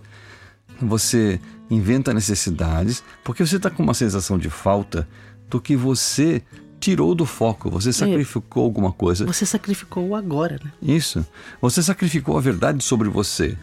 Você 0.81 1.39
inventa 1.73 2.13
necessidades 2.13 3.03
porque 3.23 3.45
você 3.45 3.57
está 3.57 3.69
com 3.69 3.83
uma 3.83 3.93
sensação 3.93 4.37
de 4.37 4.49
falta 4.49 5.07
do 5.49 5.59
que 5.59 5.75
você 5.75 6.41
tirou 6.79 7.15
do 7.15 7.25
foco, 7.25 7.69
você 7.69 7.93
sacrificou 7.93 8.63
é. 8.63 8.65
alguma 8.65 8.91
coisa. 8.91 9.25
Você 9.25 9.45
sacrificou 9.45 10.09
o 10.09 10.15
agora, 10.15 10.59
né? 10.61 10.71
Isso. 10.81 11.25
Você 11.61 11.81
sacrificou 11.81 12.37
a 12.37 12.41
verdade 12.41 12.83
sobre 12.83 13.07
você. 13.07 13.57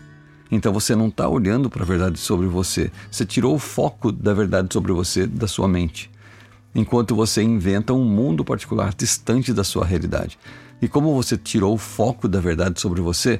Então 0.50 0.72
você 0.72 0.96
não 0.96 1.08
está 1.08 1.28
olhando 1.28 1.68
para 1.68 1.82
a 1.82 1.86
verdade 1.86 2.18
sobre 2.18 2.46
você. 2.46 2.90
Você 3.10 3.26
tirou 3.26 3.54
o 3.54 3.58
foco 3.58 4.10
da 4.10 4.32
verdade 4.32 4.72
sobre 4.72 4.90
você 4.92 5.26
da 5.26 5.46
sua 5.46 5.68
mente. 5.68 6.10
Enquanto 6.74 7.14
você 7.14 7.42
inventa 7.42 7.92
um 7.92 8.04
mundo 8.04 8.42
particular 8.44 8.94
distante 8.94 9.52
da 9.52 9.64
sua 9.64 9.84
realidade. 9.84 10.38
E 10.80 10.88
como 10.88 11.14
você 11.14 11.36
tirou 11.36 11.74
o 11.74 11.78
foco 11.78 12.26
da 12.26 12.40
verdade 12.40 12.80
sobre 12.80 13.02
você, 13.02 13.38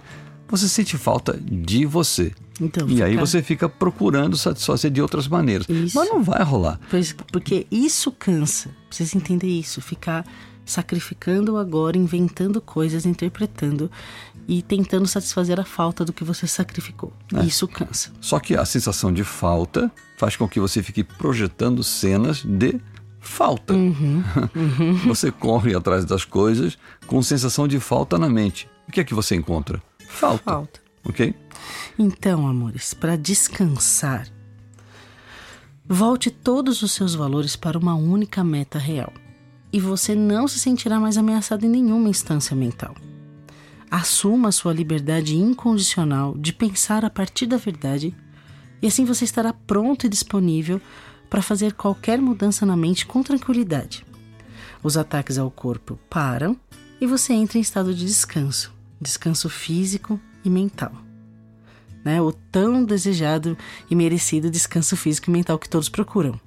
você 0.51 0.69
sente 0.69 0.99
falta 0.99 1.39
de 1.41 1.87
você. 1.87 2.33
Então, 2.61 2.87
e 2.87 2.95
fica... 2.95 3.05
aí 3.05 3.17
você 3.17 3.43
fica 3.43 3.69
procurando 3.69 4.37
satisfazer 4.37 4.91
de 4.91 5.01
outras 5.01 5.27
maneiras. 5.29 5.69
Isso. 5.69 5.97
Mas 5.97 6.09
não 6.09 6.23
vai 6.23 6.43
rolar. 6.43 6.79
Pois, 6.91 7.15
porque 7.33 7.67
isso 7.71 8.13
cansa. 8.13 8.71
Precisa 8.89 9.17
entender 9.17 9.47
isso. 9.47 9.81
Ficar 9.81 10.27
sacrificando 10.65 11.57
agora, 11.57 11.97
inventando 11.97 12.61
coisas, 12.61 13.07
interpretando 13.07 13.91
e 14.47 14.63
tentando 14.63 15.07
satisfazer 15.07 15.59
a 15.59 15.65
falta 15.65 16.05
do 16.05 16.13
que 16.13 16.25
você 16.25 16.47
sacrificou. 16.47 17.13
É. 17.35 17.45
Isso 17.45 17.67
cansa. 17.67 18.11
Só 18.21 18.39
que 18.39 18.55
a 18.55 18.65
sensação 18.65 19.13
de 19.13 19.25
falta 19.25 19.91
faz 20.17 20.37
com 20.37 20.49
que 20.49 20.61
você 20.61 20.83
fique 20.83 21.03
projetando 21.03 21.83
cenas 21.83 22.43
de 22.45 22.81
falta. 23.21 23.75
Uhum, 23.75 24.23
uhum. 24.55 24.95
você 25.07 25.31
corre 25.31 25.75
atrás 25.75 26.05
das 26.05 26.25
coisas 26.25 26.79
com 27.07 27.23
sensação 27.23 27.69
de 27.69 27.79
falta 27.79 28.19
na 28.19 28.29
mente. 28.29 28.69
O 28.89 28.93
que 28.93 29.01
é 29.01 29.05
que 29.05 29.15
você 29.15 29.35
encontra? 29.35 29.81
Falta. 30.11 30.43
Falta. 30.45 30.81
Ok? 31.05 31.35
Então, 31.99 32.47
amores, 32.47 32.93
para 32.93 33.17
descansar, 33.17 34.29
volte 35.87 36.31
todos 36.31 36.83
os 36.83 36.93
seus 36.93 37.15
valores 37.15 37.57
para 37.57 37.79
uma 37.79 37.95
única 37.95 38.45
meta 38.45 38.79
real. 38.79 39.13
E 39.73 39.81
você 39.81 40.15
não 40.15 40.49
se 40.49 40.59
sentirá 40.59 40.99
mais 40.99 41.17
ameaçado 41.17 41.65
em 41.65 41.69
nenhuma 41.69 42.09
instância 42.09 42.55
mental. 42.57 42.95
Assuma 43.91 44.49
a 44.49 44.53
sua 44.53 44.73
liberdade 44.73 45.37
incondicional 45.37 46.37
de 46.37 46.53
pensar 46.53 47.05
a 47.05 47.11
partir 47.11 47.47
da 47.47 47.57
verdade, 47.57 48.15
e 48.83 48.87
assim 48.87 49.05
você 49.05 49.25
estará 49.25 49.53
pronto 49.53 50.07
e 50.07 50.09
disponível 50.09 50.81
para 51.29 51.43
fazer 51.43 51.75
qualquer 51.75 52.21
mudança 52.21 52.67
na 52.67 52.77
mente 52.77 53.07
com 53.07 53.23
tranquilidade. 53.23 54.05
Os 54.83 54.97
ataques 54.97 55.39
ao 55.39 55.51
corpo 55.51 55.99
param 56.09 56.57
e 57.01 57.07
você 57.07 57.33
entra 57.33 57.59
em 57.59 57.61
estado 57.61 57.95
de 57.95 58.05
descanso, 58.05 58.73
descanso 59.01 59.49
físico 59.49 60.21
e 60.45 60.51
mental. 60.51 60.93
Né? 62.05 62.21
O 62.21 62.33
tão 62.33 62.85
desejado 62.85 63.57
e 63.91 63.95
merecido 63.95 64.51
descanso 64.51 64.97
físico 64.97 65.31
e 65.31 65.33
mental 65.33 65.59
que 65.59 65.69
todos 65.69 65.89
procuram, 65.89 66.41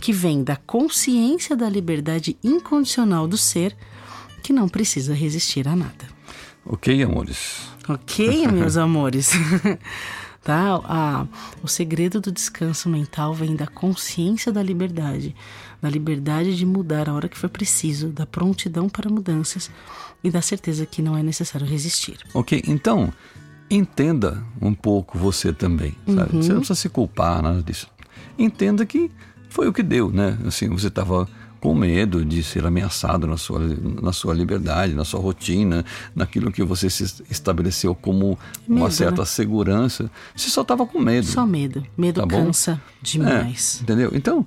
que 0.00 0.12
vem 0.12 0.42
da 0.42 0.56
consciência 0.56 1.56
da 1.56 1.68
liberdade 1.68 2.36
incondicional 2.42 3.26
do 3.26 3.36
ser 3.36 3.76
que 4.42 4.52
não 4.52 4.68
precisa 4.68 5.14
resistir 5.14 5.66
a 5.66 5.74
nada. 5.74 6.14
Ok, 6.66 7.02
amores. 7.02 7.68
Ok, 7.88 8.46
meus 8.48 8.76
amores. 8.78 9.32
tá? 10.44 10.80
A, 10.84 11.26
o 11.62 11.66
segredo 11.66 12.20
do 12.20 12.30
descanso 12.30 12.88
mental 12.88 13.34
vem 13.34 13.56
da 13.56 13.66
consciência 13.66 14.52
da 14.52 14.62
liberdade, 14.62 15.34
da 15.80 15.88
liberdade 15.88 16.54
de 16.54 16.66
mudar 16.66 17.08
a 17.08 17.14
hora 17.14 17.28
que 17.28 17.38
for 17.38 17.48
preciso, 17.48 18.08
da 18.08 18.26
prontidão 18.26 18.88
para 18.88 19.10
mudanças 19.10 19.70
e 20.22 20.30
da 20.30 20.42
certeza 20.42 20.84
que 20.84 21.00
não 21.00 21.16
é 21.16 21.22
necessário 21.22 21.66
resistir. 21.66 22.18
Ok, 22.34 22.62
então 22.66 23.12
entenda 23.70 24.44
um 24.60 24.74
pouco 24.74 25.18
você 25.18 25.52
também, 25.52 25.96
sabe? 26.06 26.36
Uhum. 26.36 26.42
Você 26.42 26.52
não 26.52 26.58
precisa 26.60 26.74
se 26.78 26.88
culpar, 26.88 27.42
nada 27.42 27.62
disso. 27.62 27.88
Entenda 28.38 28.84
que 28.84 29.10
foi 29.48 29.66
o 29.66 29.72
que 29.72 29.82
deu, 29.82 30.10
né? 30.10 30.38
Assim, 30.46 30.68
você 30.68 30.88
estava 30.88 31.28
com 31.64 31.74
medo 31.74 32.22
de 32.22 32.42
ser 32.42 32.66
ameaçado 32.66 33.26
na 33.26 33.38
sua, 33.38 33.58
na 33.58 34.12
sua 34.12 34.34
liberdade, 34.34 34.92
na 34.92 35.02
sua 35.02 35.18
rotina, 35.18 35.82
naquilo 36.14 36.52
que 36.52 36.62
você 36.62 36.90
se 36.90 37.24
estabeleceu 37.30 37.94
como 37.94 38.38
medo, 38.68 38.82
uma 38.82 38.90
certa 38.90 39.22
né? 39.22 39.24
segurança. 39.24 40.10
Você 40.36 40.50
só 40.50 40.60
estava 40.60 40.84
com 40.84 40.98
medo. 40.98 41.26
Só 41.26 41.46
medo. 41.46 41.82
Medo 41.96 42.20
tá 42.20 42.26
cansa 42.26 42.78
demais. 43.00 43.78
É, 43.78 43.82
entendeu? 43.82 44.10
Então, 44.12 44.46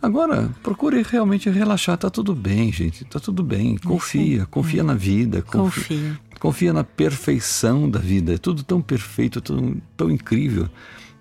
agora, 0.00 0.48
procure 0.62 1.02
realmente 1.02 1.50
relaxar. 1.50 1.98
Tá 1.98 2.08
tudo 2.08 2.34
bem, 2.34 2.72
gente. 2.72 3.04
Tá 3.04 3.20
tudo 3.20 3.42
bem. 3.42 3.76
Confia. 3.76 4.40
Sim. 4.40 4.46
Confia 4.50 4.80
é. 4.80 4.82
na 4.82 4.94
vida. 4.94 5.42
Confia. 5.42 5.62
confia. 5.62 6.20
Confia 6.40 6.72
na 6.72 6.84
perfeição 6.84 7.86
da 7.86 7.98
vida. 7.98 8.32
É 8.32 8.38
tudo 8.38 8.62
tão 8.62 8.80
perfeito, 8.80 9.42
tão, 9.42 9.76
tão 9.94 10.10
incrível. 10.10 10.70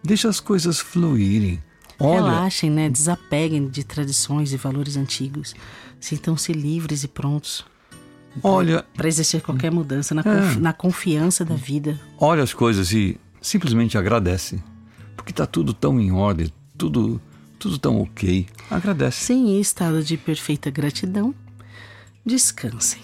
Deixa 0.01 0.29
as 0.29 0.39
coisas 0.39 0.79
fluírem. 0.79 1.61
Olha, 1.99 2.23
Relaxem, 2.23 2.69
né? 2.69 2.89
Desapeguem 2.89 3.67
de 3.67 3.83
tradições 3.83 4.51
e 4.53 4.57
valores 4.57 4.97
antigos. 4.97 5.53
Sintam-se 5.99 6.51
livres 6.51 7.03
e 7.03 7.07
prontos. 7.07 7.65
Olha. 8.43 8.85
Para 8.93 9.07
exercer 9.07 9.41
qualquer 9.41 9.71
mudança 9.71 10.13
na, 10.13 10.21
é, 10.21 10.55
na 10.59 10.73
confiança 10.73 11.45
da 11.45 11.55
vida. 11.55 11.99
Olha 12.19 12.43
as 12.43 12.53
coisas 12.53 12.91
e 12.91 13.17
simplesmente 13.41 13.97
agradece. 13.97 14.61
Porque 15.15 15.31
está 15.31 15.45
tudo 15.45 15.73
tão 15.73 15.99
em 15.99 16.11
ordem, 16.11 16.51
tudo, 16.77 17.21
tudo 17.57 17.77
tão 17.77 18.01
ok. 18.01 18.45
Agradece. 18.69 19.25
Sim, 19.25 19.55
em 19.55 19.61
estado 19.61 20.03
de 20.03 20.17
perfeita 20.17 20.69
gratidão, 20.69 21.33
descansem. 22.25 22.99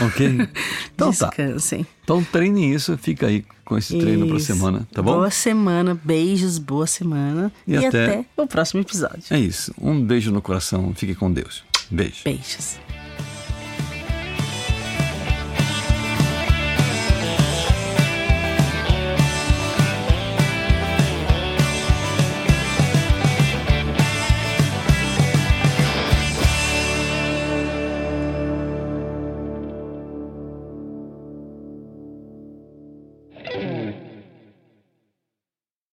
Ok? 0.00 0.48
Então 0.94 1.12
tá. 1.14 1.28
Descansem. 1.28 1.84
tá. 1.84 1.90
Então 2.04 2.22
treine 2.22 2.74
isso, 2.74 2.98
fica 2.98 3.26
aí 3.26 3.42
com 3.64 3.78
esse 3.78 3.98
treino 3.98 4.26
para 4.28 4.38
semana, 4.38 4.86
tá 4.92 5.00
bom? 5.00 5.14
Boa 5.14 5.30
semana, 5.30 5.98
beijos, 6.04 6.58
boa 6.58 6.86
semana. 6.86 7.50
E, 7.66 7.72
e 7.72 7.86
até... 7.86 8.04
até 8.04 8.24
o 8.36 8.46
próximo 8.46 8.82
episódio. 8.82 9.24
É 9.30 9.38
isso. 9.38 9.72
Um 9.80 9.98
beijo 10.02 10.30
no 10.30 10.42
coração, 10.42 10.92
fique 10.94 11.14
com 11.14 11.32
Deus. 11.32 11.64
Beijo. 11.90 12.22
Beijos. 12.24 12.78